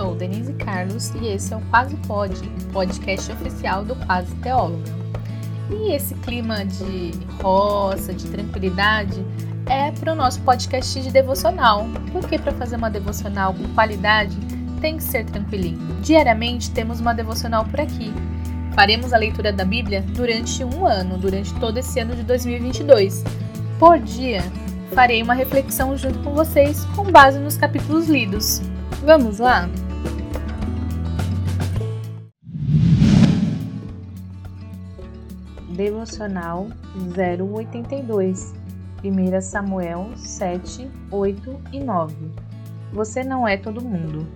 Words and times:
sou 0.00 0.14
Denise 0.14 0.54
Carlos 0.54 1.10
e 1.16 1.26
esse 1.26 1.52
é 1.52 1.56
o 1.58 1.60
Quase 1.68 1.94
Pode, 2.06 2.48
podcast 2.72 3.30
oficial 3.32 3.84
do 3.84 3.94
Quase 4.06 4.34
Teóloga. 4.36 4.90
E 5.68 5.92
esse 5.92 6.14
clima 6.14 6.64
de 6.64 7.10
roça, 7.42 8.14
de 8.14 8.26
tranquilidade, 8.28 9.22
é 9.66 9.90
para 9.90 10.14
o 10.14 10.16
nosso 10.16 10.40
podcast 10.40 11.02
de 11.02 11.10
devocional, 11.10 11.86
porque 12.12 12.38
para 12.38 12.52
fazer 12.52 12.76
uma 12.76 12.88
devocional 12.88 13.52
com 13.52 13.68
qualidade 13.74 14.34
tem 14.80 14.96
que 14.96 15.02
ser 15.02 15.26
tranquilinho. 15.26 15.78
Diariamente 16.00 16.70
temos 16.70 16.98
uma 16.98 17.12
devocional 17.12 17.66
por 17.66 17.78
aqui. 17.78 18.10
Faremos 18.74 19.12
a 19.12 19.18
leitura 19.18 19.52
da 19.52 19.66
Bíblia 19.66 20.02
durante 20.14 20.64
um 20.64 20.86
ano, 20.86 21.18
durante 21.18 21.52
todo 21.56 21.76
esse 21.76 22.00
ano 22.00 22.16
de 22.16 22.22
2022. 22.22 23.22
Por 23.78 23.98
dia, 23.98 24.42
farei 24.94 25.22
uma 25.22 25.34
reflexão 25.34 25.94
junto 25.94 26.20
com 26.20 26.32
vocês 26.32 26.86
com 26.96 27.04
base 27.04 27.38
nos 27.38 27.58
capítulos 27.58 28.08
lidos. 28.08 28.62
Vamos 29.04 29.38
lá? 29.38 29.68
Devocional 35.80 36.66
082 37.16 38.52
1 39.02 39.40
Samuel 39.40 40.10
7, 40.14 40.90
8 41.10 41.60
e 41.72 41.80
9 41.80 42.14
Você 42.92 43.24
não 43.24 43.48
é 43.48 43.56
todo 43.56 43.80
mundo. 43.80 44.28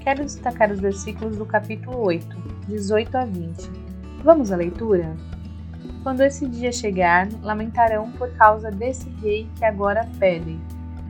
Quero 0.00 0.24
destacar 0.24 0.72
os 0.72 0.80
versículos 0.80 1.36
do 1.36 1.46
capítulo 1.46 2.04
8, 2.04 2.26
18 2.66 3.16
a 3.16 3.24
20. 3.24 3.70
Vamos 4.24 4.50
à 4.50 4.56
leitura? 4.56 5.14
Quando 6.02 6.22
esse 6.22 6.48
dia 6.48 6.72
chegar, 6.72 7.28
lamentarão 7.42 8.10
por 8.10 8.32
causa 8.32 8.68
desse 8.68 9.08
rei 9.22 9.48
que 9.54 9.64
agora 9.64 10.10
pedem, 10.18 10.60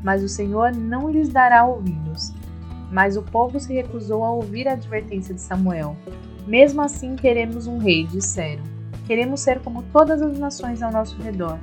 mas 0.05 0.23
o 0.23 0.29
Senhor 0.29 0.77
não 0.77 1.09
lhes 1.09 1.31
dará 1.31 1.65
ouvidos. 1.65 2.31
Mas 2.91 3.17
o 3.17 3.23
povo 3.23 3.59
se 3.59 3.73
recusou 3.73 4.23
a 4.23 4.31
ouvir 4.31 4.69
a 4.69 4.75
advertência 4.75 5.34
de 5.34 5.41
Samuel. 5.41 5.97
Mesmo 6.47 6.83
assim, 6.83 7.17
queremos 7.17 7.67
um 7.67 7.79
rei, 7.79 8.07
disseram. 8.07 8.81
Queremos 9.06 9.41
ser 9.41 9.61
como 9.61 9.83
todas 9.84 10.22
as 10.22 10.39
nações 10.39 10.83
ao 10.83 10.92
nosso 10.92 11.20
redor. 11.20 11.58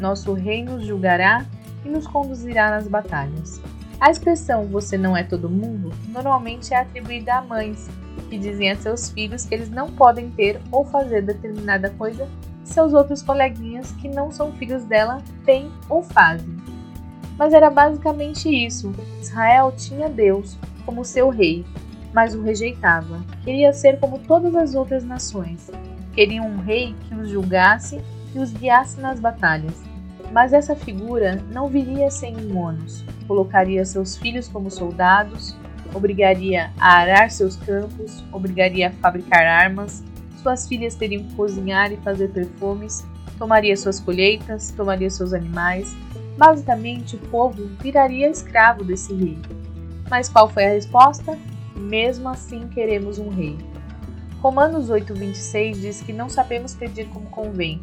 Nosso 0.00 0.32
rei 0.32 0.64
nos 0.64 0.84
julgará 0.84 1.44
e 1.84 1.88
nos 1.88 2.06
conduzirá 2.06 2.70
nas 2.70 2.88
batalhas. 2.88 3.60
A 4.00 4.10
expressão 4.10 4.66
você 4.66 4.98
não 4.98 5.16
é 5.16 5.22
todo 5.22 5.48
mundo 5.48 5.90
normalmente 6.08 6.72
é 6.72 6.78
atribuída 6.78 7.34
a 7.34 7.42
mães, 7.42 7.88
que 8.28 8.38
dizem 8.38 8.70
a 8.70 8.76
seus 8.76 9.10
filhos 9.10 9.44
que 9.44 9.54
eles 9.54 9.70
não 9.70 9.90
podem 9.90 10.30
ter 10.30 10.60
ou 10.70 10.84
fazer 10.84 11.22
determinada 11.22 11.90
coisa 11.90 12.28
seus 12.64 12.94
outros 12.94 13.22
coleguinhas 13.22 13.92
que 13.92 14.08
não 14.08 14.30
são 14.30 14.52
filhos 14.52 14.84
dela 14.84 15.22
têm 15.44 15.70
ou 15.88 16.02
fazem. 16.02 16.56
Mas 17.36 17.52
era 17.52 17.68
basicamente 17.68 18.48
isso. 18.48 18.92
Israel 19.20 19.72
tinha 19.76 20.08
Deus 20.08 20.56
como 20.86 21.04
seu 21.04 21.28
rei, 21.28 21.64
mas 22.12 22.34
o 22.34 22.42
rejeitava. 22.42 23.22
Queria 23.42 23.72
ser 23.72 24.00
como 24.00 24.18
todas 24.18 24.54
as 24.54 24.74
outras 24.74 25.04
nações. 25.04 25.70
Queria 26.14 26.42
um 26.42 26.58
rei 26.58 26.94
que 27.08 27.14
os 27.14 27.28
julgasse 27.28 28.00
e 28.34 28.38
os 28.38 28.52
guiasse 28.52 29.00
nas 29.00 29.18
batalhas. 29.18 29.82
Mas 30.32 30.52
essa 30.52 30.76
figura 30.76 31.42
não 31.50 31.68
viria 31.68 32.10
sem 32.10 32.36
monos. 32.36 33.04
Colocaria 33.26 33.84
seus 33.84 34.16
filhos 34.16 34.48
como 34.48 34.70
soldados, 34.70 35.56
obrigaria 35.92 36.72
a 36.78 36.98
arar 36.98 37.30
seus 37.30 37.56
campos, 37.56 38.24
obrigaria 38.32 38.88
a 38.88 38.92
fabricar 38.92 39.44
armas, 39.44 40.02
suas 40.42 40.68
filhas 40.68 40.94
teriam 40.94 41.24
que 41.24 41.34
cozinhar 41.34 41.92
e 41.92 41.96
fazer 41.96 42.28
perfumes, 42.28 43.04
tomaria 43.38 43.76
suas 43.76 43.98
colheitas, 43.98 44.70
tomaria 44.72 45.08
seus 45.08 45.32
animais. 45.32 45.96
Basicamente, 46.36 47.16
o 47.16 47.18
povo 47.18 47.66
viraria 47.80 48.28
escravo 48.28 48.84
desse 48.84 49.14
rei. 49.14 49.38
Mas 50.10 50.28
qual 50.28 50.48
foi 50.48 50.66
a 50.66 50.70
resposta? 50.70 51.38
Mesmo 51.74 52.28
assim, 52.28 52.68
queremos 52.68 53.18
um 53.18 53.30
rei. 53.30 53.56
Romanos 54.44 54.90
8,26 54.90 55.72
diz 55.80 56.00
que 56.02 56.12
não 56.12 56.28
sabemos 56.28 56.74
pedir 56.74 57.08
como 57.08 57.30
convém. 57.30 57.80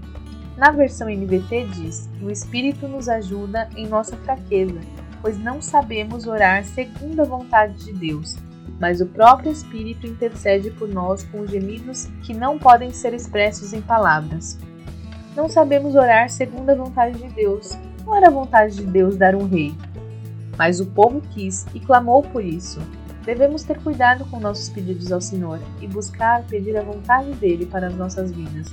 Na 0.55 0.69
versão 0.69 1.09
NVT 1.09 1.66
diz: 1.73 2.07
O 2.22 2.29
Espírito 2.29 2.88
nos 2.88 3.09
ajuda 3.09 3.67
em 3.75 3.88
nossa 3.88 4.16
fraqueza, 4.17 4.79
pois 5.23 5.39
não 5.39 5.59
sabemos 5.59 6.27
orar 6.27 6.63
segundo 6.63 7.19
a 7.19 7.25
vontade 7.25 7.85
de 7.85 7.94
Deus 7.94 8.38
mas 8.79 8.99
o 8.99 9.05
próprio 9.05 9.51
Espírito 9.51 10.07
intercede 10.07 10.72
por 10.72 10.89
nós 10.89 11.23
com 11.25 11.45
gemidos 11.45 12.07
que 12.23 12.33
não 12.33 12.57
podem 12.57 12.91
ser 12.91 13.13
expressos 13.13 13.73
em 13.73 13.81
palavras. 13.81 14.57
Não 15.35 15.47
sabemos 15.47 15.93
orar 15.93 16.29
segundo 16.31 16.72
a 16.72 16.75
vontade 16.75 17.19
de 17.19 17.28
Deus. 17.29 17.78
Não 18.03 18.16
era 18.16 18.28
a 18.28 18.31
vontade 18.31 18.78
de 18.78 18.83
Deus 18.83 19.16
dar 19.16 19.35
um 19.35 19.45
rei. 19.45 19.72
Mas 20.57 20.79
o 20.79 20.88
povo 20.88 21.22
quis 21.29 21.67
e 21.75 21.79
clamou 21.79 22.23
por 22.23 22.43
isso. 22.43 22.79
Devemos 23.25 23.63
ter 23.63 23.79
cuidado 23.79 24.25
com 24.25 24.39
nossos 24.39 24.69
pedidos 24.69 25.11
ao 25.11 25.21
Senhor 25.21 25.59
e 25.79 25.87
buscar 25.87 26.43
pedir 26.43 26.75
a 26.75 26.83
vontade 26.83 27.31
dele 27.33 27.65
para 27.65 27.87
as 27.87 27.95
nossas 27.95 28.31
vidas, 28.31 28.67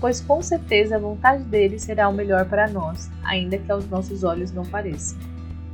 pois 0.00 0.20
com 0.20 0.42
certeza 0.42 0.96
a 0.96 0.98
vontade 0.98 1.44
dele 1.44 1.78
será 1.78 2.08
o 2.08 2.12
melhor 2.12 2.44
para 2.46 2.68
nós, 2.68 3.08
ainda 3.22 3.56
que 3.56 3.70
aos 3.70 3.88
nossos 3.88 4.24
olhos 4.24 4.50
não 4.50 4.64
pareça. 4.64 5.16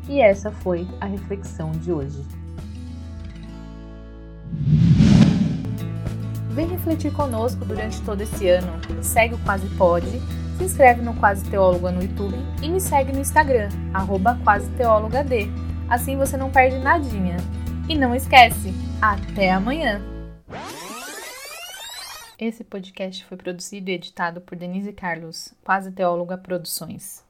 E 0.06 0.20
essa 0.20 0.50
foi 0.50 0.86
a 1.00 1.06
reflexão 1.06 1.70
de 1.72 1.90
hoje. 1.90 2.22
Vem 6.50 6.66
refletir 6.66 7.12
conosco 7.12 7.64
durante 7.64 8.02
todo 8.02 8.20
esse 8.20 8.48
ano. 8.48 8.72
Segue 9.00 9.34
o 9.34 9.38
Quase 9.38 9.68
Pode, 9.76 10.20
se 10.58 10.64
inscreve 10.64 11.02
no 11.02 11.14
Quase 11.14 11.44
Teóloga 11.44 11.90
no 11.90 12.02
YouTube 12.02 12.36
e 12.60 12.68
me 12.68 12.80
segue 12.80 13.12
no 13.12 13.20
Instagram, 13.20 13.68
arroba 13.94 14.38
Quase 14.44 14.68
D. 14.70 15.48
Assim 15.88 16.16
você 16.16 16.36
não 16.36 16.50
perde 16.50 16.78
nadinha. 16.78 17.36
E 17.88 17.96
não 17.96 18.14
esquece, 18.14 18.74
até 19.00 19.50
amanhã! 19.50 19.98
Esse 22.38 22.62
podcast 22.62 23.24
foi 23.24 23.38
produzido 23.38 23.88
e 23.90 23.94
editado 23.94 24.42
por 24.42 24.58
Denise 24.58 24.92
Carlos, 24.92 25.54
Quase 25.64 25.90
Teóloga 25.90 26.36
Produções. 26.36 27.24